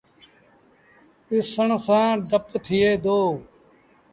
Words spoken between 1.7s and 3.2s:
سآݩ ڊپ ٿئي دو۔